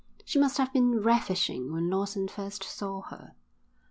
She 0.25 0.39
must 0.39 0.57
have 0.57 0.73
been 0.73 0.99
ravishing 1.03 1.71
when 1.71 1.87
Lawson 1.91 2.27
first 2.27 2.63
saw 2.63 3.03
her. 3.03 3.35